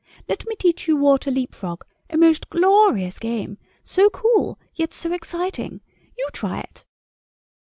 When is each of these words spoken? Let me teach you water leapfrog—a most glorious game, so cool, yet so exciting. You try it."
Let 0.27 0.47
me 0.47 0.55
teach 0.55 0.87
you 0.87 0.97
water 0.97 1.29
leapfrog—a 1.29 2.17
most 2.17 2.49
glorious 2.49 3.19
game, 3.19 3.59
so 3.83 4.09
cool, 4.09 4.57
yet 4.73 4.95
so 4.95 5.13
exciting. 5.13 5.81
You 6.17 6.27
try 6.33 6.61
it." 6.61 6.85